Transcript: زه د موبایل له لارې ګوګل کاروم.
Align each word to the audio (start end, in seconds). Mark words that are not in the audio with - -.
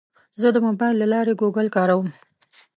زه 0.41 0.47
د 0.55 0.57
موبایل 0.67 0.95
له 0.99 1.07
لارې 1.13 1.33
ګوګل 1.41 1.67
کاروم. 1.75 2.07